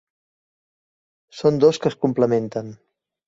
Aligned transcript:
Són 1.41 1.61
dos 1.65 1.81
que 1.83 1.91
es 1.95 1.99
complementen. 2.07 2.73